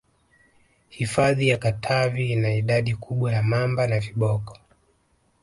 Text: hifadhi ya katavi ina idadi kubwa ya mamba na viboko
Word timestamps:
hifadhi 0.89 1.47
ya 1.49 1.57
katavi 1.57 2.31
ina 2.31 2.53
idadi 2.53 2.95
kubwa 2.95 3.31
ya 3.33 3.43
mamba 3.43 3.87
na 3.87 3.99
viboko 3.99 4.57